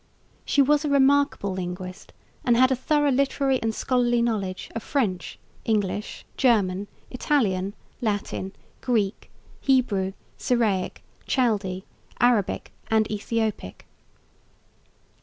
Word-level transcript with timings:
She 0.45 0.63
was 0.63 0.83
a 0.83 0.89
remarkable 0.89 1.53
linguist 1.53 2.11
and 2.43 2.57
had 2.57 2.71
a 2.71 2.75
thorough 2.75 3.11
literary 3.11 3.61
and 3.61 3.71
scholarly 3.75 4.19
knowledge 4.23 4.71
of 4.73 4.81
French, 4.81 5.37
English, 5.63 6.25
German, 6.37 6.87
Italian, 7.11 7.75
Latin, 8.01 8.51
Greek, 8.81 9.29
Hebrew, 9.59 10.13
Syriac, 10.39 11.03
Chaldee, 11.27 11.85
Arabic 12.19 12.71
and 12.89 13.11
Ethiopic. 13.11 13.85